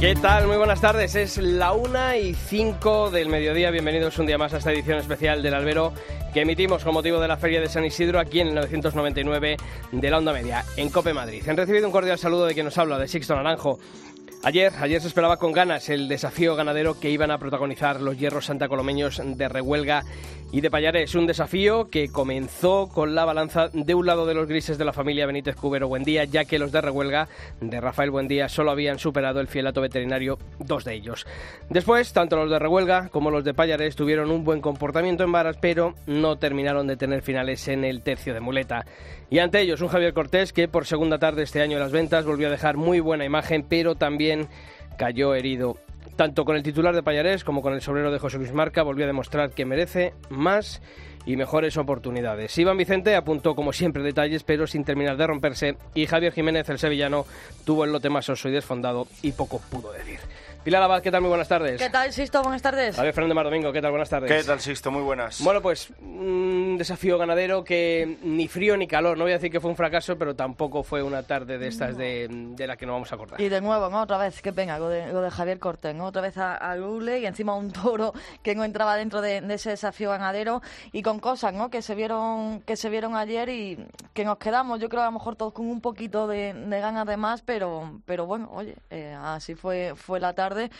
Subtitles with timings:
[0.00, 0.46] ¿Qué tal?
[0.46, 1.16] Muy buenas tardes.
[1.16, 3.72] Es la una y cinco del mediodía.
[3.72, 5.92] Bienvenidos un día más a esta edición especial del Albero
[6.32, 9.56] que emitimos con motivo de la Feria de San Isidro aquí en el 999
[9.90, 11.42] de la Onda Media, en Cope Madrid.
[11.48, 13.80] Han recibido un cordial saludo de quien nos habla, de Sixto Naranjo.
[14.44, 18.46] Ayer, ayer se esperaba con ganas el desafío ganadero que iban a protagonizar los hierros
[18.46, 20.04] santacolomeños de Rehuelga
[20.52, 21.16] y de Payares.
[21.16, 24.92] Un desafío que comenzó con la balanza de un lado de los grises de la
[24.92, 27.28] familia Benítez Cubero Buendía, ya que los de Rehuelga,
[27.60, 31.26] de Rafael Buendía, solo habían superado el fielato veterinario dos de ellos.
[31.68, 35.58] Después, tanto los de Rehuelga como los de Payares tuvieron un buen comportamiento en varas,
[35.60, 38.86] pero no terminaron de tener finales en el tercio de muleta.
[39.30, 42.24] Y ante ellos, un Javier Cortés que por segunda tarde este año en las ventas
[42.24, 44.48] volvió a dejar muy buena imagen, pero también
[44.96, 45.76] cayó herido.
[46.16, 49.04] Tanto con el titular de Payarés como con el sobrero de José Luis Marca volvió
[49.04, 50.82] a demostrar que merece más
[51.26, 52.56] y mejores oportunidades.
[52.56, 56.78] Iván Vicente apuntó como siempre detalles, pero sin terminar de romperse, y Javier Jiménez, el
[56.78, 57.26] sevillano,
[57.66, 60.18] tuvo el lote más oso y desfondado y poco pudo decir.
[60.68, 61.22] Pilar Abad, ¿qué tal?
[61.22, 61.80] Muy buenas tardes.
[61.80, 62.42] ¿Qué tal, Sisto?
[62.42, 62.94] Buenas tardes.
[62.94, 63.90] Javier Fernández Mardomingo, ¿qué tal?
[63.90, 64.30] Buenas tardes.
[64.30, 64.90] ¿Qué tal, Sisto?
[64.90, 65.42] Muy buenas.
[65.42, 69.16] Bueno, pues un desafío ganadero que ni frío ni calor.
[69.16, 71.96] No voy a decir que fue un fracaso, pero tampoco fue una tarde de estas
[71.96, 73.40] de, de la que no vamos a acordar.
[73.40, 74.02] Y de nuevo, ¿no?
[74.02, 76.04] Otra vez, qué pena, lo de, lo de Javier Cortés, ¿no?
[76.04, 79.54] Otra vez a, a Lule y encima un toro que no entraba dentro de, de,
[79.54, 80.60] ese desafío ganadero
[80.92, 81.70] y con cosas, ¿no?
[81.70, 85.12] Que se vieron que se vieron ayer y que nos quedamos, yo creo a lo
[85.12, 89.16] mejor todos con un poquito de, de ganas de más, pero, pero bueno, oye, eh,
[89.18, 90.57] así fue, fue la tarde.
[90.64, 90.70] habe,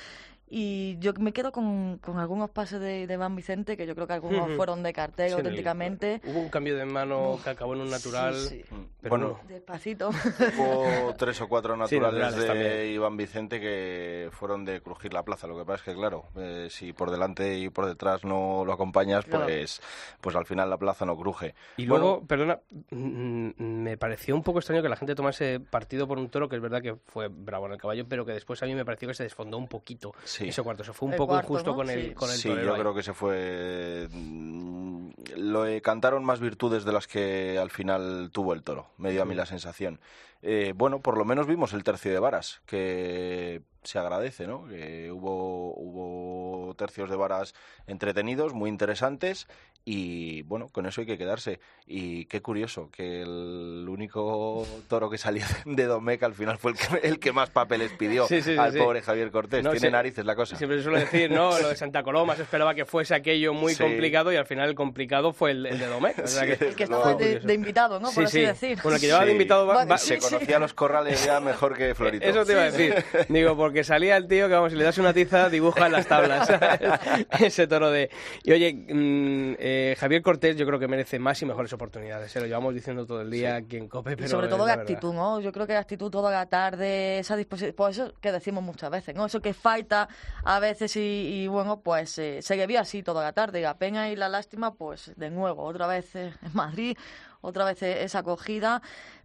[0.51, 4.07] Y yo me quedo con, con algunos pases de, de Van Vicente, que yo creo
[4.07, 6.21] que algunos fueron de cartel Sí, auténticamente.
[6.25, 8.35] Hubo un cambio de mano que acabó en un natural.
[8.35, 8.77] sí, sí.
[9.01, 10.09] Pero Bueno, Despacito.
[10.09, 12.87] Hubo tres o cuatro naturales de también.
[12.93, 15.47] Iván Vicente que fueron de crujir la plaza.
[15.47, 18.73] Lo que pasa es que, claro, eh, si por delante y por detrás no lo
[18.73, 19.45] acompañas, Claro.
[19.45, 19.81] pues,
[20.21, 21.55] pues al final la plaza no cruje.
[21.77, 22.61] Y Bueno, luego, perdona,
[22.91, 26.57] mm, me pareció un poco extraño que la gente tomase partido por un toro que
[26.57, 29.09] es verdad que fue bravo en el caballo, pero que después a mí me pareció
[29.09, 30.49] que se desfondó un poquito Sí.
[30.49, 30.83] ese cuarto.
[30.83, 31.77] Eso fue un El poco cuarto, injusto ¿no?
[31.77, 32.15] con el, Sí.
[32.15, 32.81] con el Sí, yo ahí.
[32.81, 34.09] creo que se fue.
[34.11, 38.87] mm, Lo eh, cantaron más virtudes de las que al final tuvo el toro.
[38.99, 40.01] Me dio a mí la sensación.
[40.43, 44.67] Eh, bueno, por lo menos vimos el tercio de varas, que se agradece, ¿no?
[44.69, 47.55] Que hubo, hubo tercios de varas
[47.87, 49.49] entretenidos, muy interesantes.
[49.85, 51.61] Y bueno, con eso hay que quedarse.
[51.87, 56.77] Y qué curioso que el único toro que salió de Domecq al final fue el
[56.77, 58.79] que, el que más papeles pidió Sí, sí, sí, al sí.
[58.79, 59.65] pobre Javier Cortés.
[59.65, 59.93] No, Tiene sí.
[59.93, 60.57] narices la cosa.
[60.57, 61.59] Siempre se suele decir, ¿no?
[61.63, 63.83] Lo de Santa Coloma se esperaba que fuese aquello muy Sí.
[63.83, 66.19] complicado y al final el complicado fue el, el de Domecq.
[66.19, 68.09] O sea Sí, que- El que estaba de, de invitado, ¿no?
[68.09, 68.45] Sí, Por así sí.
[68.45, 68.79] decir.
[68.83, 71.75] Bueno, el que llevaba de invitado va- va- sí, Se conocía los corrales ya mejor
[71.75, 72.27] que Florito.
[72.27, 72.95] Eso te iba a decir.
[73.31, 76.07] Digo, porque salía el tío que, vamos, si le das una tiza, dibuja en las
[76.07, 76.47] tablas.
[77.41, 78.11] Ese toro de...
[78.45, 82.35] Y oye, mm, eh, Javier Cortés yo creo que merece más y mejores oportunidades.
[82.35, 82.41] ¿eh?
[82.41, 85.13] Lo llevamos diciendo todo el día aquí en COPE, pero Y sobre todo la actitud,
[85.13, 85.41] ¿no?
[85.41, 88.91] Yo creo que la actitud toda la tarde, esa disposición, pues eso que decimos muchas
[88.91, 89.27] veces, ¿no?
[89.27, 90.09] Eso que falta
[90.45, 93.61] a veces y, y, bueno, pues eh, se le vio así toda la tarde.
[93.61, 96.97] La pena y la lástima, pues de nuevo, otra vez eh, en Madrid,
[97.41, 98.83] otra vez eh, esa acogida.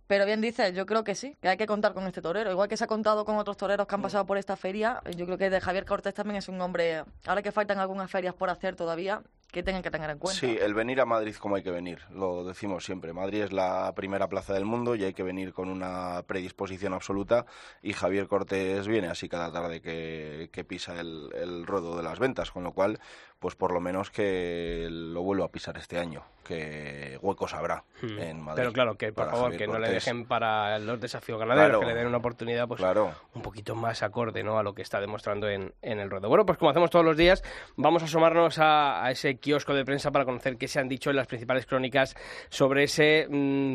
[0.08, 2.52] Pero bien dices, yo creo que sí, que hay que contar con este torero.
[2.52, 5.26] Igual que se ha contado con otros toreros que han pasado por esta feria, yo
[5.26, 8.50] creo que de Javier Cortés también es un hombre, ahora que faltan algunas ferias por
[8.50, 9.22] hacer todavía,
[9.54, 10.40] que tengan que tener en cuenta.
[10.40, 13.14] Sí, el venir a Madrid como hay que venir, lo decimos siempre.
[13.14, 17.46] Madrid es la primera plaza del mundo y hay que venir con una predisposición absoluta
[17.84, 22.50] y Javier Cortés viene así cada tarde que, pisa el, el ruedo de las ventas,
[22.50, 23.00] con lo cual,
[23.44, 28.20] pues por lo menos que lo vuelva a pisar este año, que huecos habrá Hmm.
[28.20, 28.62] en Madrid.
[28.62, 31.68] Pero claro, que por para favor, Javier que no le dejen para los desafíos ganaderos,
[31.68, 31.80] Claro.
[31.82, 33.14] que le den una oportunidad pues Claro.
[33.34, 34.58] un poquito más acorde ¿no?
[34.58, 36.28] a lo que está demostrando en, en el ruedo.
[36.30, 37.44] Bueno, pues como hacemos todos los días,
[37.76, 41.10] vamos a asomarnos a, a ese kiosco de prensa para conocer qué se han dicho
[41.10, 42.16] en las principales crónicas
[42.50, 43.28] sobre ese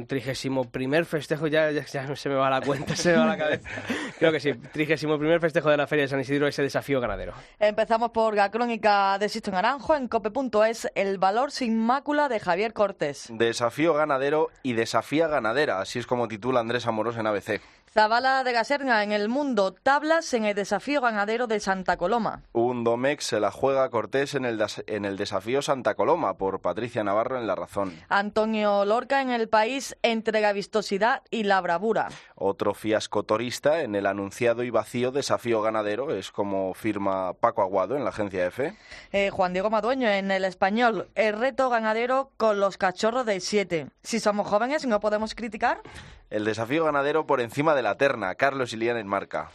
[0.06, 3.36] trigésimo primer festejo, ya, ya, ya se me va la cuenta, se me va la
[3.38, 3.68] cabeza.
[4.18, 7.32] Creo que sí, trigésimo primer festejo de la Feria de San Isidro, ese desafío ganadero.
[7.58, 12.72] Empezamos por la crónica de Sisto Naranjo en cope.es, el valor sin mácula de Javier
[12.72, 13.26] Cortés.
[13.28, 17.60] Desafío ganadero y desafía ganadera, así es como titula Andrés Amorós en ABC.
[17.98, 22.44] Zabala de Gaserna en el mundo, tablas en el desafío ganadero de Santa Coloma.
[22.52, 27.02] Un Domex se la juega Cortés en el, en el desafío Santa Coloma por Patricia
[27.02, 28.00] Navarro en La Razón.
[28.08, 32.06] Antonio Lorca en el país entrega vistosidad y la bravura.
[32.36, 37.96] Otro fiasco torista en el anunciado y vacío desafío ganadero es como firma Paco Aguado
[37.96, 38.76] en la agencia EFE.
[39.10, 43.88] Eh, Juan Diego Madueño en el español, el reto ganadero con los cachorros de siete.
[44.04, 45.82] Si somos jóvenes no podemos criticar.
[46.30, 48.34] El desafío ganadero por encima de la terna.
[48.34, 49.50] Carlos Ilián en marca.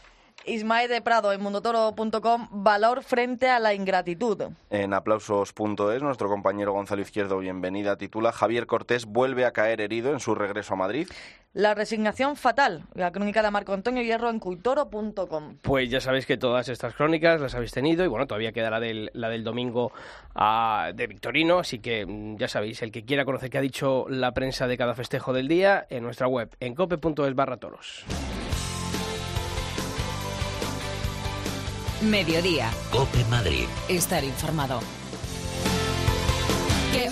[0.46, 4.44] Ismael de Prado en mundotoro.com, valor frente a la ingratitud.
[4.70, 10.20] En aplausos.es, nuestro compañero Gonzalo Izquierdo, bienvenida, titula Javier Cortés vuelve a caer herido en
[10.20, 11.08] su regreso a Madrid.
[11.54, 15.58] La resignación fatal, la crónica de Marco Antonio Hierro en cultoro.com.
[15.62, 18.80] Pues ya sabéis que todas estas crónicas las habéis tenido y bueno, todavía queda la
[18.80, 19.92] del, la del domingo
[20.34, 24.08] ah, de Victorino, así que mm, ya sabéis, el que quiera conocer qué ha dicho
[24.10, 28.04] la prensa de cada festejo del día, en nuestra web, en cope.es barra toros.
[32.04, 32.70] Mediodía.
[32.92, 33.66] Cope Madrid.
[33.88, 34.80] Estar informado.
[36.92, 37.10] Que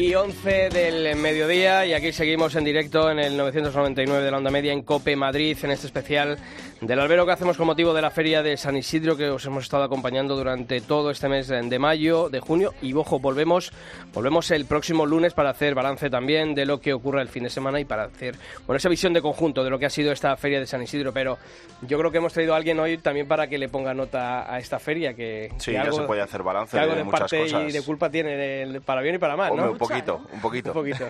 [0.00, 4.50] y once del mediodía y aquí seguimos en directo en el 999 de la onda
[4.50, 6.38] media en Cope Madrid en este especial
[6.80, 9.64] del albero que hacemos con motivo de la feria de San Isidro que os hemos
[9.64, 13.70] estado acompañando durante todo este mes de mayo, de junio y ojo, volvemos,
[14.14, 17.50] volvemos el próximo lunes para hacer balance también de lo que ocurra el fin de
[17.50, 18.34] semana y para hacer
[18.66, 21.12] bueno, esa visión de conjunto de lo que ha sido esta feria de San Isidro,
[21.12, 21.36] pero
[21.82, 24.58] yo creo que hemos traído a alguien hoy también para que le ponga nota a
[24.58, 27.04] esta feria que, Sí, que ya algo- se puede hacer balance que algo de de
[27.04, 27.68] muchas parte cosas.
[27.68, 29.72] y de culpa tiene para bien y para mal, Hombre, ¿no?
[29.72, 30.70] un poquito, un poquito.
[30.70, 31.04] Un poquito.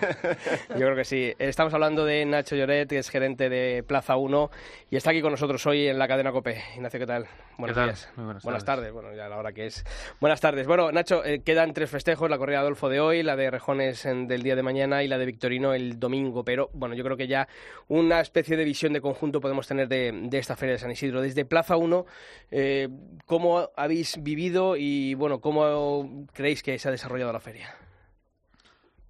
[0.69, 1.33] Yo creo que sí.
[1.39, 4.51] Estamos hablando de Nacho Lloret, que es gerente de Plaza 1
[4.89, 6.61] y está aquí con nosotros hoy en la cadena COPE.
[6.75, 7.25] Ignacio, ¿qué tal?
[7.57, 7.87] Buenos tal?
[7.89, 8.09] días.
[8.15, 8.65] Muy buenas tardes.
[8.65, 8.91] tardes.
[8.93, 9.83] Bueno, ya la hora que es.
[10.19, 10.65] Buenas tardes.
[10.67, 14.05] Bueno, Nacho, eh, quedan tres festejos, la corrida de Adolfo de hoy, la de Rejones
[14.05, 16.43] en- del día de mañana y la de Victorino el domingo.
[16.43, 17.47] Pero bueno, yo creo que ya
[17.87, 21.21] una especie de visión de conjunto podemos tener de, de esta feria de San Isidro.
[21.21, 22.05] Desde Plaza 1,
[22.51, 22.87] eh,
[23.25, 27.75] ¿cómo habéis vivido y bueno, cómo creéis que se ha desarrollado la feria?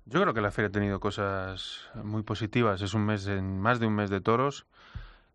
[0.05, 2.81] Yo creo que la feria ha tenido cosas muy positivas.
[2.81, 4.65] Es un mes, en más de un mes de toros.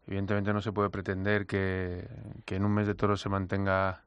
[0.06, 2.08] Evidentemente no se puede pretender que,
[2.44, 4.02] que en un mes de toros se mantenga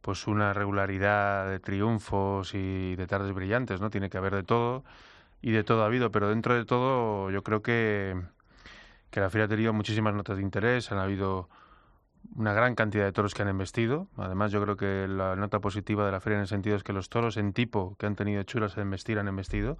[0.00, 3.90] pues una regularidad de triunfos y de tardes brillantes, ¿no?
[3.90, 4.84] Tiene que haber de todo
[5.40, 8.20] y de todo ha habido, pero dentro de todo yo creo que,
[9.10, 11.48] que la feria ha tenido muchísimas notas de interés, han habido
[12.36, 14.08] una gran cantidad de toros que han embestido.
[14.16, 16.92] Además, yo creo que la nota positiva de la feria en el sentido es que
[16.92, 19.76] los toros en tipo que han tenido chulas de embestir han embestido.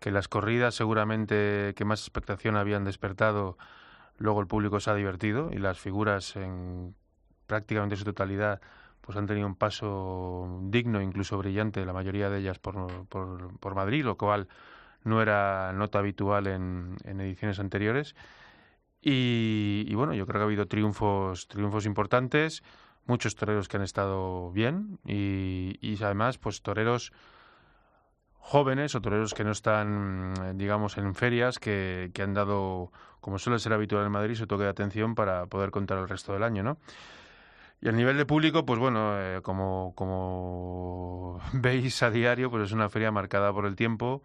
[0.00, 3.58] Que las corridas seguramente que más expectación habían despertado,
[4.18, 6.94] luego el público se ha divertido y las figuras en
[7.46, 8.60] prácticamente su totalidad
[9.00, 14.04] pues han tenido un paso digno, incluso brillante, la mayoría de ellas por, por, Madrid,
[14.04, 14.48] lo cual
[15.02, 18.14] no era nota habitual en, en ediciones anteriores.
[19.00, 22.62] Y, y bueno, yo creo que ha habido triunfos, triunfos importantes,
[23.06, 27.12] muchos toreros que han estado bien y, y además, pues toreros
[28.38, 33.38] jóvenes o toreros que no están, mm, digamos, en ferias, que, que han dado, como
[33.38, 36.42] suele ser habitual en Madrid, su toque de atención para poder contar el resto del
[36.42, 36.78] año, ¿no?
[37.80, 42.72] Y a nivel de público, pues bueno, eh, como, como veis a diario, pues es
[42.72, 44.22] una feria marcada por el tiempo,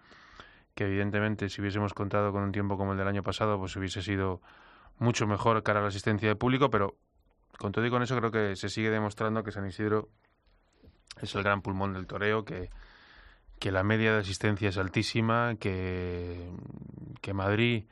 [0.73, 4.01] que evidentemente si hubiésemos contado con un tiempo como el del año pasado, pues hubiese
[4.01, 4.41] sido
[4.97, 6.95] mucho mejor cara a la asistencia de público, pero
[7.59, 10.09] con todo y con eso creo que se sigue demostrando que San Isidro
[11.21, 12.71] es el gran pulmón del toreo, que,
[13.63, 16.51] que la media de asistencia es altísima, que,
[17.21, 17.85] que Madrid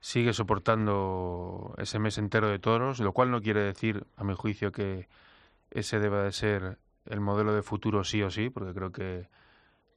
[0.00, 4.72] sigue soportando ese mes entero de toros, lo cual no quiere decir, a mi juicio,
[4.72, 5.08] que
[5.70, 9.28] ese deba de ser el modelo de futuro sí o sí, porque creo que,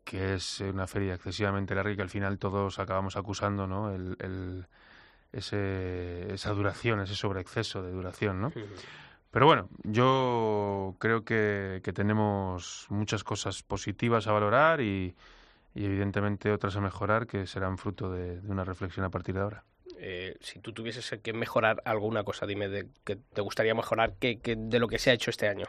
[0.03, 3.91] que es una feria excesivamente larga y que al final todos acabamos acusando ¿no?
[3.95, 4.67] el, el-
[5.31, 8.41] ese, esa duración, ese sobreexceso de duración.
[8.41, 8.51] ¿no?
[9.35, 15.13] Pero bueno, yo creo que, que tenemos muchas cosas positivas a valorar y,
[15.75, 19.41] y evidentemente otras a mejorar que serán fruto de, de una reflexión a partir de
[19.41, 19.65] ahora.
[19.99, 24.39] Eh, si tú tuvieses que mejorar alguna cosa, dime de que te gustaría mejorar que,
[24.39, 25.65] que de lo que se ha hecho este año.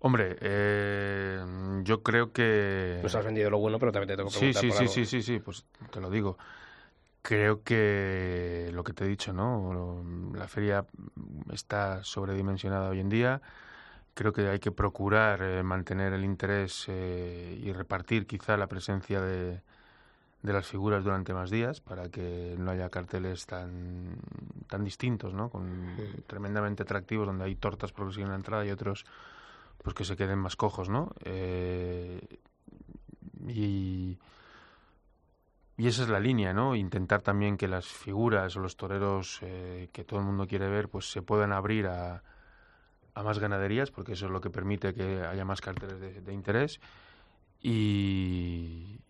[0.00, 1.40] Hombre, eh,
[1.82, 3.00] yo creo que...
[3.02, 4.82] Nos has vendido lo bueno, pero también te tengo que Sí, preguntar sí, por sí,
[4.82, 4.92] algo.
[4.92, 6.36] sí, sí, sí, pues te lo digo.
[7.24, 10.04] Creo que lo que te he dicho, ¿no?
[10.34, 10.84] La feria
[11.50, 13.40] está sobredimensionada hoy en día.
[14.12, 19.22] Creo que hay que procurar eh, mantener el interés eh, y repartir quizá la presencia
[19.22, 19.62] de,
[20.42, 24.18] de las figuras durante más días para que no haya carteles tan,
[24.68, 25.48] tan distintos, ¿no?
[25.48, 29.06] Con tremendamente atractivos donde hay tortas por conseguir una entrada y otros
[29.82, 31.14] pues que se queden más cojos, ¿no?
[31.24, 32.20] Eh,
[33.48, 34.18] y,
[35.76, 36.76] y esa es la línea, ¿no?
[36.76, 40.88] Intentar también que las figuras o los toreros eh, que todo el mundo quiere ver,
[40.88, 42.22] pues se puedan abrir a,
[43.14, 46.32] a más ganaderías, porque eso es lo que permite que haya más carteles de, de
[46.32, 46.80] interés.
[47.60, 49.00] Y,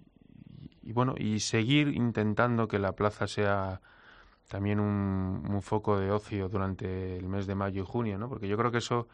[0.83, 3.81] bueno, y seguir intentando que la plaza sea
[4.49, 8.29] también un, un foco de ocio durante el mes de mayo y junio, ¿no?
[8.29, 9.09] Porque yo creo que eso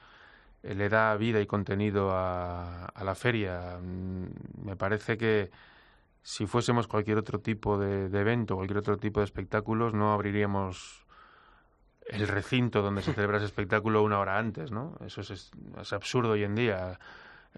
[0.62, 3.78] eh, le da vida y contenido a, a la feria.
[3.82, 4.26] Mm,
[4.64, 5.50] Me parece que
[6.22, 11.06] si fuésemos cualquier otro tipo de, de evento, cualquier otro tipo de espectáculos, no abriríamos
[12.10, 14.96] el recinto donde se celebra ese espectáculo una hora antes, ¿no?
[15.04, 15.50] Eso es,
[15.92, 16.98] absurdo hoy en día.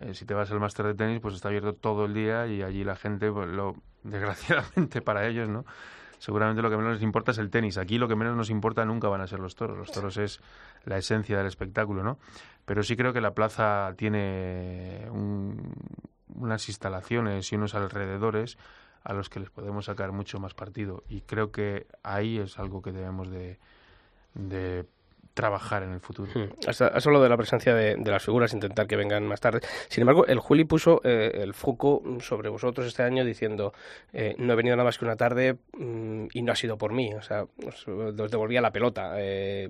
[0.00, 2.62] Eh, si te vas al máster de tenis, pues está abierto todo el día y
[2.62, 5.64] allí la gente, pues, lo, desgraciadamente para ellos, ¿no?
[6.18, 7.78] Seguramente lo que menos les importa es el tenis.
[7.78, 9.76] Aquí lo que menos nos importa nunca van a ser los toros.
[9.76, 10.40] Los toros es
[10.84, 12.18] la esencia del espectáculo, ¿no?
[12.64, 15.74] Pero sí creo que la plaza tiene un,
[16.34, 18.58] unas instalaciones y unos alrededores
[19.04, 21.02] a los que les podemos sacar mucho más partido.
[21.08, 23.58] Y creo que ahí es algo que debemos de,
[24.34, 24.86] de
[25.34, 26.30] trabajar en el futuro.
[26.34, 26.52] Hmm.
[26.66, 29.60] Has, has hablado de la presencia de, de, las figuras, intentar que vengan más tarde.
[29.88, 33.72] Sin embargo, el Juli puso eh, el foco sobre vosotros este año diciendo
[34.12, 36.92] eh, no he venido nada más que una tarde mmm, y no ha sido por
[36.92, 37.14] mí.
[37.14, 39.14] O sea, os, os devolvía la pelota.
[39.16, 39.68] Eh,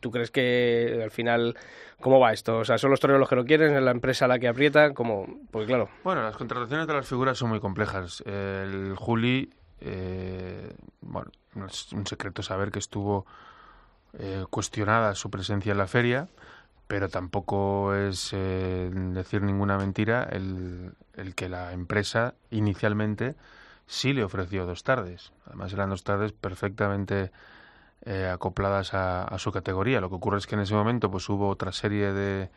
[0.00, 1.56] ¿Tú crees que al final
[2.00, 2.58] cómo va esto?
[2.58, 3.74] O sea, ¿son los toreros los que lo quieren?
[3.74, 4.92] ¿Es la empresa la que aprieta?
[4.94, 5.26] ¿Cómo?
[5.50, 5.88] Porque claro...
[6.04, 8.22] Bueno, las contrataciones de las figuras son muy complejas.
[8.26, 9.50] El Juli,
[9.80, 13.26] eh, bueno, no es un secreto saber que estuvo
[14.18, 16.28] eh, cuestionada su presencia en la feria,
[16.86, 23.34] pero tampoco es eh, decir ninguna mentira el, el, que la empresa inicialmente
[23.86, 25.32] sí le ofreció dos tardes.
[25.46, 27.30] Además eran dos tardes perfectamente
[28.04, 30.00] eh, acopladas a, a, su categoría.
[30.00, 32.50] Lo que ocurre es que en ese momento pues hubo otra serie de,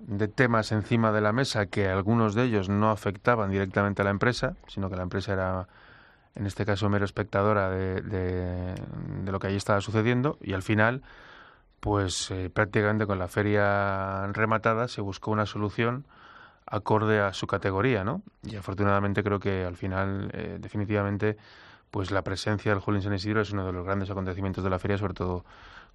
[0.00, 4.10] de temas encima de la mesa que algunos de ellos no afectaban directamente a la
[4.10, 5.68] empresa, sino que la empresa era
[6.34, 8.74] en este caso mero espectadora de, de,
[9.24, 11.02] de, lo que allí estaba sucediendo y al final
[11.80, 16.04] pues eh, prácticamente con la feria rematada se buscó una solución
[16.66, 18.22] acorde a su categoría, ¿no?
[18.42, 21.36] Y afortunadamente creo que al final eh, definitivamente
[21.90, 24.78] pues la presencia del Julio San Isidro es uno de los grandes acontecimientos de la
[24.78, 25.44] feria, sobre todo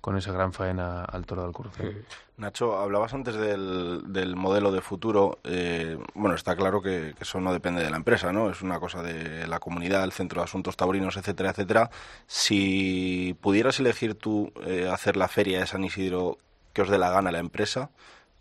[0.04, 2.04] con esa gran faena al toro del cruce.
[2.36, 5.40] Nacho, hablabas antes del, del modelo de futuro.
[5.46, 8.50] Eh, bueno, está claro que, que, eso no depende de la empresa, ¿no?
[8.50, 11.90] Es una cosa de la comunidad, el Centro de Asuntos Taurinos, etcétera, etcétera.
[12.28, 16.38] Si pudieras elegir tú eh, hacer la feria de San Isidro
[16.74, 17.90] que os dé la gana la empresa,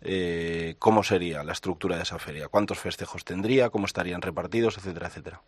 [0.05, 2.49] eh, ¿cómo sería la estructura de esa feria?
[2.49, 3.69] ¿Cuántos festejos tendría?
[3.69, 4.77] ¿Cómo estarían repartidos?
[4.77, 5.41] Etcétera, etcétera.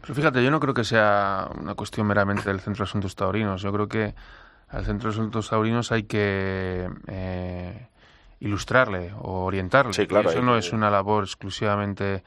[0.00, 3.62] Pero fíjate, yo no creo que sea una cuestión meramente del Centro de Asuntos Taurinos.
[3.62, 4.14] Yo creo que
[4.68, 7.88] al Centro de Asuntos Taurinos hay que eh,
[8.40, 9.94] ilustrarle o orientarle.
[9.94, 12.22] Sí, claro, eso no es una labor exclusivamente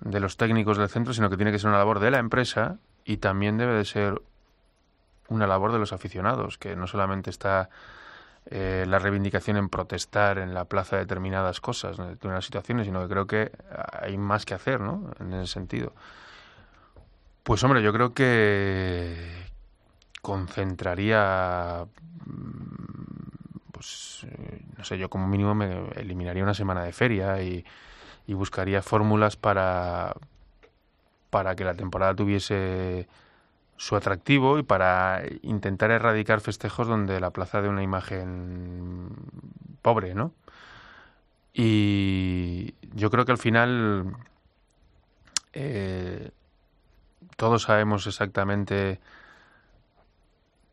[0.00, 2.78] de los técnicos del centro, sino que tiene que ser una labor de la empresa
[3.04, 4.20] y también debe de ser
[5.28, 7.70] una labor de los aficionados, que no solamente está
[8.50, 13.00] eh, la reivindicación en protestar en la plaza de determinadas cosas, de determinadas situaciones, sino
[13.02, 13.52] que creo que
[13.92, 15.10] hay más que hacer, ¿no?
[15.20, 15.92] En ese sentido.
[17.42, 19.40] Pues hombre, yo creo que,
[20.20, 21.86] concentraría
[23.72, 24.26] pues
[24.76, 27.64] no sé yo como mínimo me eliminaría una semana de feria y,
[28.26, 30.14] y buscaría fórmulas para
[31.30, 33.08] para que la temporada tuviese
[33.80, 39.08] su atractivo y para intentar erradicar festejos donde la plaza de una imagen
[39.80, 40.34] pobre, ¿no?
[41.54, 44.16] Y yo creo que al final
[45.54, 46.30] eh,
[47.36, 49.00] todos sabemos exactamente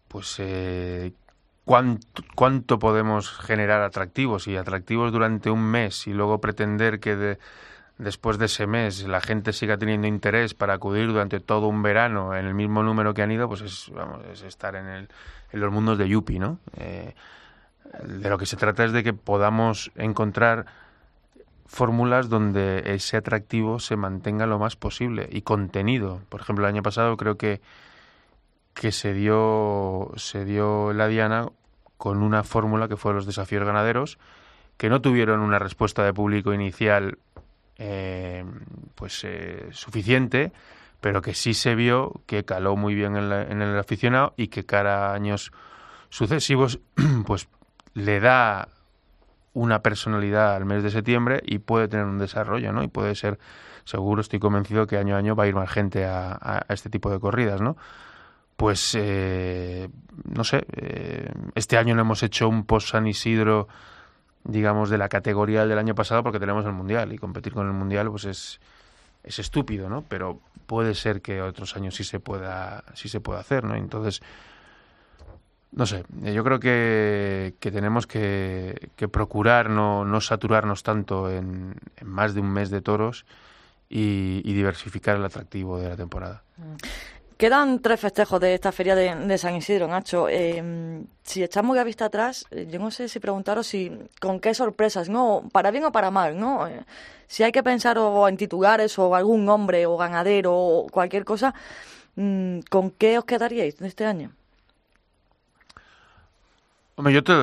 [0.09, 1.13] pues eh,
[1.63, 7.39] cuánto, cuánto podemos generar atractivos y atractivos durante un mes y luego pretender que de,
[7.97, 12.35] después de ese mes la gente siga teniendo interés para acudir durante todo un verano
[12.35, 15.07] en el mismo número que han ido, pues es, vamos, es estar en, el,
[15.51, 16.59] en los mundos de Yupi, ¿no?
[16.77, 17.13] Eh,
[18.03, 20.65] de lo que se trata es de que podamos encontrar
[21.65, 26.21] fórmulas donde ese atractivo se mantenga lo más posible y contenido.
[26.29, 27.61] Por ejemplo, el año pasado creo que
[28.77, 31.47] que se dio, se dio la Diana
[31.97, 34.19] con una fórmula que fue los desafíos ganaderos,
[34.77, 37.17] que no tuvieron una respuesta de público inicial
[37.77, 38.43] eh,
[38.95, 40.51] pues eh, suficiente,
[41.01, 44.47] pero que sí se vio que caló muy bien en, la- en el aficionado y
[44.47, 45.51] que cara a años
[46.09, 46.79] sucesivos
[47.25, 47.47] pues
[47.93, 48.69] le da
[49.53, 52.83] una personalidad al mes de septiembre y puede tener un desarrollo, ¿no?
[52.83, 53.39] Y puede ser,
[53.85, 57.09] seguro, estoy convencido que año a año va a ir más gente a, este tipo
[57.09, 57.75] de corridas, ¿no?
[58.55, 59.89] Pues, eh,
[60.25, 63.67] no sé, eh, este año no hemos hecho un post San Isidro,
[64.47, 67.73] digamos, de la categoría del año pasado porque tenemos el Mundial y competir con el
[67.73, 68.59] Mundial, pues es,
[69.23, 70.03] es estúpido, ¿no?
[70.07, 73.75] Pero puede ser que otros años sí se pueda, sí se pueda hacer, ¿no?
[73.75, 74.21] Entonces,
[75.73, 82.33] no sé, yo creo que, que tenemos que, procurar no, no saturarnos tanto en, más
[82.33, 83.25] de un mes de toros
[83.89, 86.43] y, y diversificar el atractivo de la temporada.
[87.37, 90.27] Quedan tres festejos de esta feria de, San Isidro, Nacho.
[90.27, 94.55] Eh, si echamos la vista atrás, eh, yo no sé si preguntaros si con qué
[94.55, 95.43] sorpresas, ¿no?
[95.51, 96.67] Para bien o para mal, ¿no?
[96.67, 96.83] Eh,
[97.27, 101.53] si hay que pensar o en titulares o algún hombre o ganadero o cualquier cosa,
[102.15, 104.31] mm, ¿con qué os quedaríais de este año?
[106.97, 107.33] Yo te,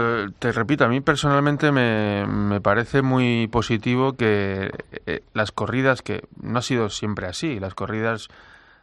[0.41, 4.73] te repito, a mí personalmente me, me parece muy positivo que
[5.07, 8.29] eh, las corridas, que no ha sido siempre así, las corridas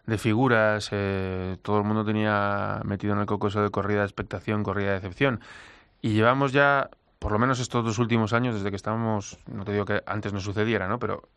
[0.06, 4.06] de figuras, eh, todo el mundo tenía metido en el coco eso de corrida de
[4.06, 5.42] expectación, corrida de decepción.
[6.02, 6.90] Y llevamos ya,
[7.20, 10.34] por lo menos estos dos últimos años, desde que estamos, no te digo que antes
[10.34, 11.00] no sucediera, ¿no?
[11.00, 11.30] Pero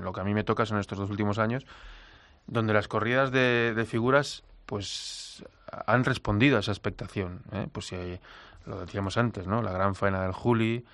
[0.00, 1.66] lo que a mí me toca son estos dos últimos años,
[2.46, 5.44] donde las corridas de, de figuras, pues
[5.86, 7.40] han respondido a esa expectación.
[7.52, 7.66] ¿eh?
[7.72, 7.96] Pues si
[8.66, 9.62] lo decíamos antes, ¿no?
[9.62, 10.84] La gran faena del Juli,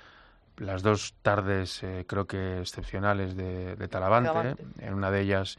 [0.56, 4.64] las dos tardes eh, creo que excepcionales de, de Talavante, Talavante.
[4.78, 5.58] en una de ellas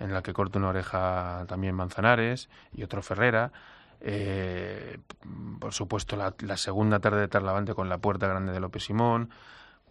[0.00, 3.52] en la que corta una oreja también Manzanares y otro Ferrera.
[4.00, 4.98] Eh,
[5.60, 9.30] por supuesto, la, segunda tarde de Talavante con la puerta grande de López Simón.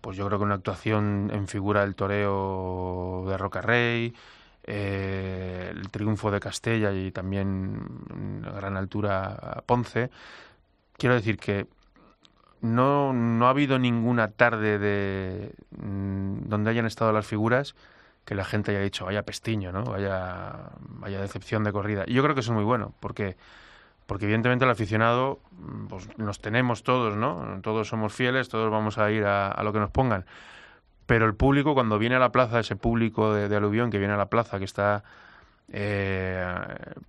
[0.02, 4.16] Pues yo creo que una actuación en figura del toreo de Rocarrey,
[4.64, 10.10] eh, el triunfo de Castella y también a gran altura Ponce.
[10.98, 11.68] Quiero decir que
[12.62, 17.76] no, no ha habido ninguna tarde de mm, donde hayan estado las figuras
[18.30, 19.84] que la gente haya dicho vaya pestiño, ¿no?
[19.86, 22.04] Vaya, vaya decepción de corrida.
[22.06, 23.38] Y yo creo que eso es muy bueno, porque
[24.06, 27.60] porque evidentemente el aficionado mm, pues nos tenemos todos, ¿no?
[27.64, 30.28] Todos somos fieles, todos vamos a ir a, lo que nos pongan.
[31.08, 34.14] Pero el público, cuando viene a la plaza, ese público de, de aluvión que viene
[34.14, 35.04] a la plaza, que está
[35.72, 36.56] eh,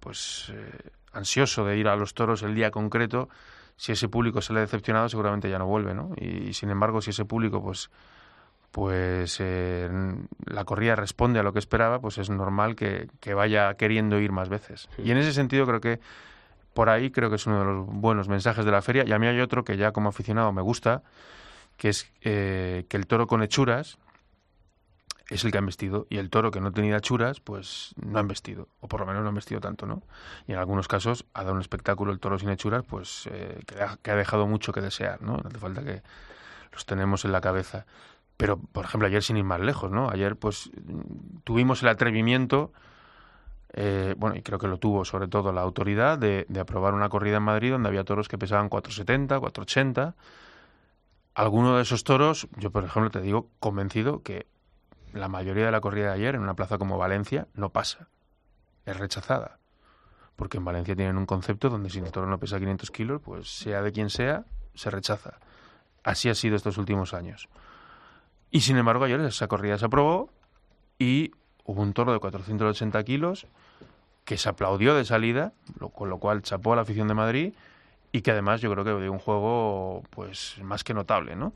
[0.00, 3.28] pues eh, ansioso de ir a los toros el día concreto,
[3.76, 6.12] si ese público se le ha decepcionado, seguramente ya no vuelve, ¿no?
[6.16, 7.90] Y, sin embargo, si ese público, pues,
[8.70, 9.88] pues eh,
[10.46, 14.32] la corrida responde a lo que esperaba, pues es normal que, que vaya queriendo ir
[14.32, 14.88] más veces.
[14.98, 16.00] Y en ese sentido creo que
[16.74, 19.04] por ahí creo que es uno de los buenos mensajes de la feria.
[19.06, 21.02] Y a mí hay otro que ya como aficionado me gusta,
[21.76, 23.98] que es eh, que el toro con hechuras
[25.30, 28.28] es el que han vestido y el toro que no tenía hechuras pues no han
[28.28, 30.02] vestido o por lo menos no han vestido tanto no
[30.46, 33.80] y en algunos casos ha dado un espectáculo el toro sin hechuras pues eh, que,
[33.80, 36.02] ha, que ha dejado mucho que desear no no hace falta que
[36.72, 37.86] los tenemos en la cabeza
[38.40, 40.70] pero por ejemplo ayer sin ir más lejos no ayer pues
[41.44, 42.72] tuvimos el atrevimiento
[43.74, 47.10] eh, bueno, y creo que lo tuvo sobre todo la autoridad de, de, aprobar una
[47.10, 50.16] corrida en Madrid donde había toros que pesaban 470, 480.
[51.34, 54.48] Alguno de esos toros, yo por ejemplo te digo convencido que
[55.12, 58.08] la mayoría de la corrida de ayer en una plaza como Valencia no pasa,
[58.86, 59.58] es rechazada.
[60.34, 63.48] Porque en Valencia tienen un concepto donde si el toro no pesa 500 kilos, pues
[63.56, 65.38] sea de quien sea, se rechaza.
[66.02, 67.48] Así ha sido estos últimos años.
[68.50, 70.30] Y sin embargo ayer esa corrida se aprobó
[70.98, 71.32] y
[71.64, 73.46] hubo un toro de 480 kilos
[74.24, 77.52] que se aplaudió de salida, lo, con lo cual chapó a la afición de Madrid
[78.12, 81.52] y que además yo creo que dio un juego pues más que notable, ¿no?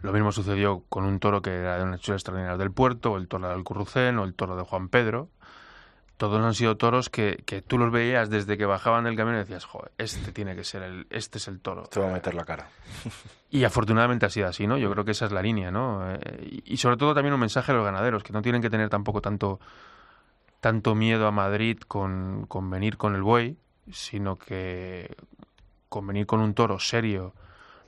[0.00, 3.16] Lo mismo sucedió con un toro que era de una hechura extraordinaria del puerto, o
[3.16, 5.28] el toro del Currucén, o el toro de Juan Pedro.
[6.18, 9.40] Todos han sido toros que, que tú los veías desde que bajaban del camino y
[9.40, 11.84] decías, joder, este tiene que ser el, este es el toro.
[11.84, 12.68] Te va a meter la cara.
[13.50, 14.76] Y afortunadamente ha sido así, ¿no?
[14.76, 16.06] Yo creo que esa es la línea, ¿no?
[16.12, 18.68] Eh, y, y sobre todo también un mensaje a los ganaderos, que no tienen que
[18.68, 19.58] tener tampoco tanto,
[20.60, 23.56] tanto miedo a Madrid con, con venir con el buey,
[23.90, 25.16] sino que
[25.88, 27.32] con venir con un toro serio,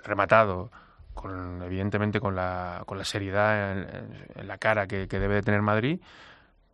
[0.03, 0.71] rematado,
[1.15, 5.43] con, evidentemente con la, con la seriedad en, en la cara que, que, debe de
[5.43, 6.01] tener Madrid,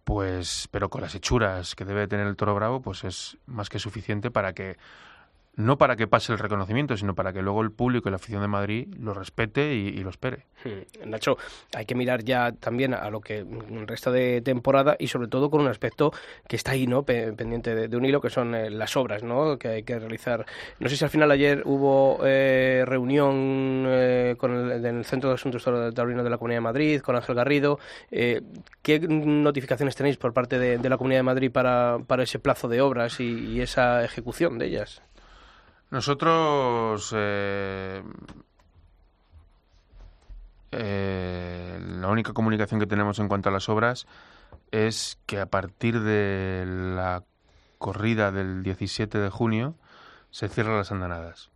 [0.06, 3.68] pues, pero con las hechuras que debe de tener el toro bravo, pues es más
[3.68, 4.76] que suficiente para que
[5.56, 8.42] no para que pase el reconocimiento, sino para que luego el público y la afición
[8.42, 10.44] de Madrid lo respete y, lo espere.
[10.62, 11.10] Hmm.
[11.10, 11.38] Nacho,
[11.74, 13.44] hay que mirar ya también a lo que
[13.86, 16.12] resta de temporada y sobre todo con un aspecto
[16.46, 17.04] que está ahí, ¿no?
[17.04, 19.58] Pe- pendiente de, un hilo, que son eh, las obras, ¿no?
[19.58, 20.44] Que hay que realizar.
[20.78, 25.30] No sé si al final ayer hubo eh, reunión eh, con el, en el Centro
[25.30, 27.78] de Asuntos Taurinos de la Comunidad de Madrid, con Ángel Garrido.
[28.10, 28.42] Eh,
[28.82, 32.82] ¿Qué notificaciones tenéis por parte de, la Comunidad de Madrid para, para ese plazo de
[32.82, 35.02] obras y esa ejecución de ellas?
[35.90, 38.02] Nosotros eh,
[40.72, 44.06] eh, la única comunicación que tenemos en cuanto a las obras
[44.70, 47.24] es que a partir de la
[47.78, 49.74] corrida del 17 de junio
[50.30, 51.50] se cierran las andanadas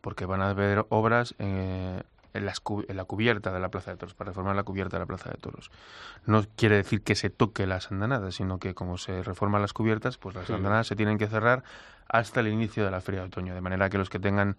[0.00, 2.02] porque van a haber obras eh,
[2.34, 5.00] en, las en la cubierta de la Plaza de Toros, para reformar la cubierta de
[5.00, 5.70] la Plaza de Toros.
[6.26, 10.18] No quiere decir que se toque las andanadas, sino que como se reforman las cubiertas,
[10.18, 10.52] pues las Sí.
[10.52, 11.62] andanadas se tienen que cerrar
[12.08, 14.56] hasta el inicio de la feria de otoño, de manera que los que tengan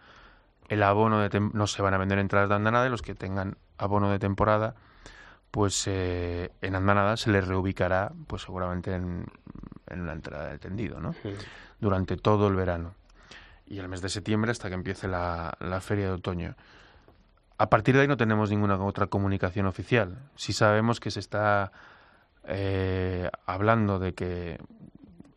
[0.67, 3.15] el abono de tem- no se van a vender entradas de andanada y los que
[3.15, 4.75] tengan abono de temporada
[5.51, 9.25] pues eh, en andanada se les reubicará pues seguramente en,
[9.87, 11.15] en una entrada de tendido ¿no?
[11.79, 12.93] durante todo el verano
[13.65, 16.55] y el mes de septiembre hasta que empiece la, la feria de otoño
[17.59, 21.71] a partir de ahí no tenemos ninguna otra comunicación oficial sí sabemos que se está
[22.45, 24.59] eh, hablando de que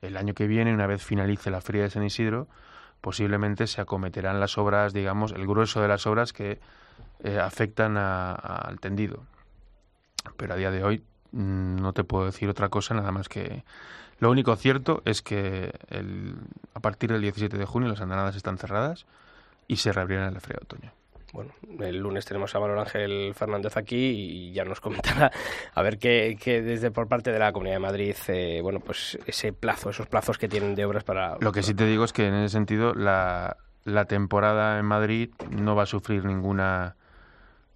[0.01, 2.49] el año que viene, una vez finalice la feria de San Isidro,
[3.01, 6.59] posiblemente se acometerán las obras, digamos, el grueso de las obras que
[7.23, 9.23] eh, afectan a- al tendido.
[10.37, 13.65] Pero a día de hoy mm, no te puedo decir otra cosa, nada más que
[14.19, 16.35] lo único cierto es que el-
[16.75, 19.07] a partir del 17 de junio las andanadas están cerradas
[19.69, 20.93] y se reabrirán en la feria de otoño.
[21.33, 25.33] Bueno, el lunes tenemos a Manuel Ángel Fernández aquí y ya nos comentará
[25.75, 29.19] a ver qué, qué desde por parte de la Comunidad de Madrid, eh, bueno, pues
[29.27, 31.39] ese plazo, esos plazos que tienen de obras para...
[31.41, 35.31] Lo que sí te digo es que en ese sentido la, la temporada en Madrid
[35.51, 36.97] no va a sufrir ninguna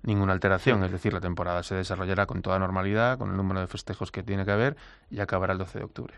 [0.07, 3.67] ninguna alteración, es decir, la temporada se desarrollará con toda normalidad, con el número de
[3.67, 4.77] festejos que tiene que haber
[5.11, 6.15] y acabará el 12 de octubre.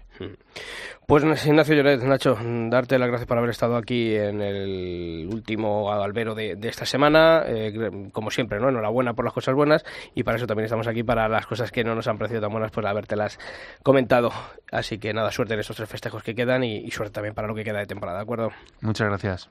[1.07, 2.37] Pues Ignacio Lloret, Nacho,
[2.69, 7.43] darte las gracias por haber estado aquí en el último albero de, de esta semana.
[7.47, 8.69] Eh, como siempre, ¿no?
[8.69, 11.83] Enhorabuena por las cosas buenas y para eso también estamos aquí, para las cosas que
[11.83, 13.39] no nos han parecido tan buenas, pues habértelas
[13.83, 14.31] comentado.
[14.71, 17.49] Así que nada, suerte en estos tres festejos que quedan y, y suerte también para
[17.49, 18.51] lo que queda de temporada, ¿de acuerdo?
[18.81, 19.51] Muchas gracias.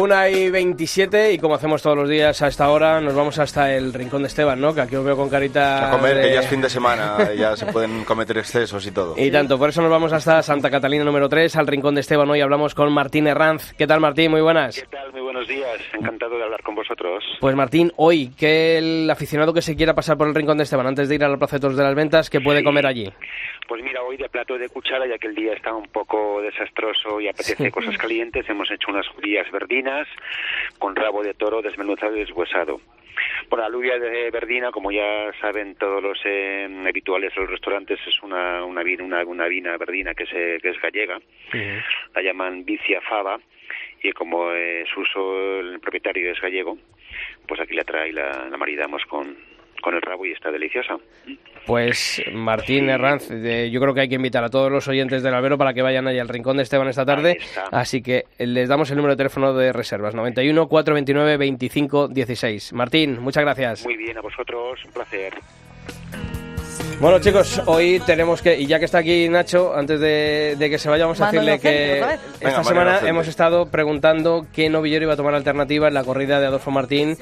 [0.00, 3.74] Una y 27 y como hacemos todos los días a esta hora, nos vamos hasta
[3.74, 4.72] el Rincón de Esteban, ¿no?
[4.72, 7.16] Que aquí os veo con carita A comer, de- que ya es fin de semana,
[7.36, 9.14] ya se pueden cometer excesos y todo.
[9.18, 12.30] Y tanto, por eso nos vamos hasta Santa Catalina número 3, al Rincón de Esteban.
[12.30, 13.72] Hoy hablamos con Martín Herranz.
[13.76, 14.30] ¿Qué tal, Martín?
[14.30, 14.80] Muy buenas.
[14.80, 15.10] ¿Qué tal?
[15.10, 15.80] Muy buenos días.
[15.92, 17.24] Encantado de hablar con vosotros.
[17.40, 20.86] Pues Martín, hoy, que el aficionado que se quiera pasar por el Rincón de Esteban
[20.86, 22.64] antes de ir a la Plaza de Toros de las Ventas, ¿qué puede Sí.
[22.64, 23.12] comer allí?
[23.66, 27.20] Pues mira, hoy de plato de cuchara, ya que el día está un poco desastroso
[27.20, 27.70] y apetece Sí.
[27.70, 29.87] cosas calientes, hemos hecho unas judías verdinas
[30.78, 32.80] con rabo de toro desmenuzado y deshuesado.
[33.48, 37.98] Bueno, la alubia de verdina, como ya saben todos los eh, habituales de los restaurantes,
[38.06, 41.18] es una, una, una, una vina verdina que, se, que es gallega.
[42.14, 43.38] La llaman vicia fava
[44.02, 46.78] y como eh, su uso, el propietario es gallego,
[47.46, 49.36] pues aquí la trae la, la maridamos con,
[49.80, 50.96] con el rabo y está deliciosa.
[51.66, 55.34] Pues Martín Herranz, eh, yo creo que hay que invitar a todos los oyentes del
[55.34, 57.38] albero para que vayan allá al Rincón de Esteban esta tarde.
[57.70, 62.72] Así que les damos el número de teléfono de reservas, 91 429 25 16.
[62.72, 63.84] Martín, muchas gracias.
[63.84, 65.34] Muy bien, a vosotros, un placer.
[67.00, 70.78] Bueno chicos, hoy tenemos que, y ya que está aquí Nacho, antes de, de que
[70.78, 73.08] se vaya, vamos a Mano decirle que esta Venga, semana inocente.
[73.10, 77.16] hemos estado preguntando qué novillero iba a tomar alternativa en la corrida de Adolfo Martín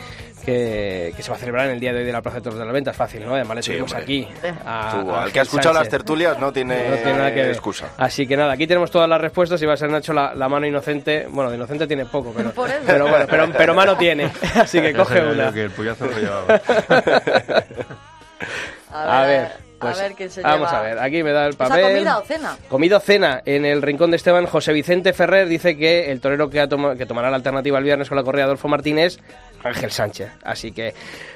[0.46, 2.42] que, que se va a celebrar en el día de hoy de la Plaza de
[2.44, 2.92] Toros de la Venta.
[2.92, 3.34] Es fácil, ¿no?
[3.34, 4.26] Además le Sí, tuvimos aquí
[4.64, 7.42] a, Tú, a al que ha escuchado las tertulias no tiene, No tiene nada que
[7.42, 7.50] ver.
[7.50, 7.88] excusa.
[7.98, 10.48] Así que nada, aquí tenemos todas las respuestas y va a ser Nacho la, la
[10.48, 11.26] mano inocente.
[11.28, 12.78] Bueno, de inocente tiene poco, pero, Por eso.
[12.86, 14.30] pero bueno, pero, pero mano tiene.
[14.54, 15.52] Así que coge una.
[15.52, 16.60] que el pollazo lo llevaba.
[18.92, 21.58] A ver, pues, a ver se vamos lleva a ver, aquí me da el ¿Esa
[21.68, 21.84] papel.
[21.92, 22.56] comida o cena?
[22.68, 26.48] Comida o cena en el Rincón de Esteban, José Vicente Ferrer dice que el torero
[26.50, 29.18] que, ha toma- que tomará la alternativa el viernes con la corrida de Adolfo Martínez,
[29.66, 30.30] Ángel Sánchez.
[30.44, 30.94] Así que,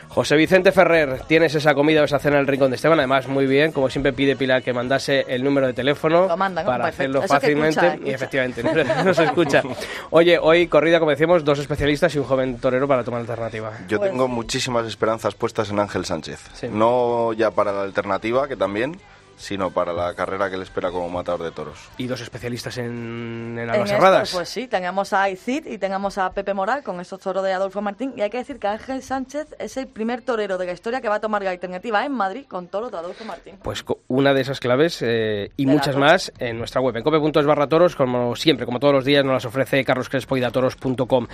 [0.08, 2.98] José Vicente Ferrer, tienes esa comida o esa cena en el Rincón de Esteban.
[2.98, 6.62] Además, muy bien, como siempre pide Pilar que mandase el número de teléfono Lo manda,
[6.62, 6.68] ¿no?
[6.68, 7.02] para Perfecto.
[7.02, 7.86] hacerlo Eso fácilmente.
[7.86, 9.62] escucha, Y efectivamente, no, no se escucha.
[10.10, 13.72] Oye, hoy corrida, como decíamos, dos especialistas y un joven torero para tomar alternativa.
[13.88, 14.32] Yo Pues tengo sí.
[14.32, 16.40] muchísimas esperanzas puestas en Ángel Sánchez.
[16.54, 16.66] Sí.
[16.72, 18.98] No ya para la alternativa, que también,
[19.40, 21.78] sino para la carrera que le espera como matador de toros.
[21.96, 24.32] Y dos especialistas en, en esto, cerradas.
[24.32, 27.80] pues sí, tenemos a Aicid y tenemos a Pepe Moral con esos toros de Adolfo
[27.80, 28.12] Martín.
[28.16, 31.08] Y hay que decir que Ángel Sánchez es el primer torero de la historia que
[31.08, 33.54] va a tomar la alternativa en Madrid con toros de Adolfo Martín.
[33.62, 37.46] Pues una de esas claves eh, y De muchas más en nuestra web, en cope.es
[37.46, 41.26] barra toros, como siempre, como todos los días, nos las ofrece Carlos Crespo y datoros.com.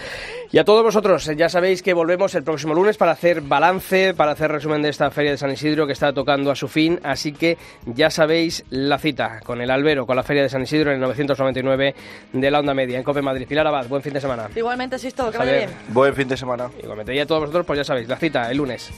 [0.53, 4.33] Y a todos vosotros, ya sabéis que volvemos el próximo lunes para hacer balance, para
[4.33, 7.33] hacer resumen de esta Feria de San Isidro que está tocando a su fin, así
[7.33, 7.59] que
[7.97, 11.01] ya sabéis la cita con el albero, con la Feria de San Isidro en el
[11.01, 11.95] 999
[12.33, 13.47] de la Onda Media, en Cope Madrid.
[13.49, 14.49] Pilar Abad, buen fin de semana.
[14.55, 15.69] Igualmente, Sisto, que vaya Javier.
[15.71, 15.81] bien.
[15.95, 16.71] Buen fin de semana.
[16.81, 18.91] Igualmente, y a todos vosotros, pues ya sabéis, la cita el lunes.